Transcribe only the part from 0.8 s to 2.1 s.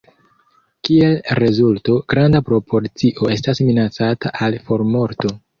Kiel rezulto,